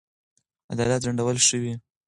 عدالت 0.71 0.99
ځنډول 1.05 1.37
شوی. 1.47 1.73